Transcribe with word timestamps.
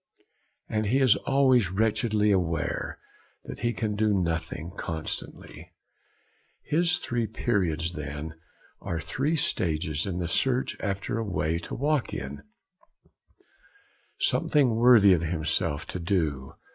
And 0.67 0.87
he 0.87 0.97
is 0.97 1.15
always 1.15 1.69
wretchedly 1.69 2.31
aware 2.31 2.97
that 3.45 3.59
he 3.59 3.71
'can 3.71 3.95
do 3.95 4.11
nothing 4.19 4.71
constantly.' 4.75 5.73
His 6.63 6.97
three 6.97 7.27
periods, 7.27 7.91
then, 7.91 8.33
are 8.81 8.99
three 8.99 9.35
stages 9.35 10.07
in 10.07 10.17
the 10.17 10.27
search 10.27 10.75
after 10.79 11.19
a 11.19 11.23
way 11.23 11.59
to 11.59 11.75
walk 11.75 12.15
in, 12.15 12.41
something 14.19 14.73
worthy 14.73 15.13
of 15.13 15.21
himself 15.21 15.85
to 15.89 15.99
do. 15.99 16.55